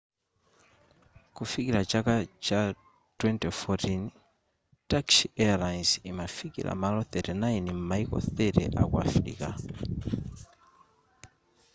[1.35, 2.13] kufikira chaka
[2.45, 2.61] cha
[3.19, 4.09] 2014
[4.89, 9.47] turkish airlines imafikira malo 39 m'maiko 30 aku afirika